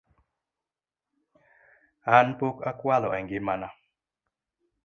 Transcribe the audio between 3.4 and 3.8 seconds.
na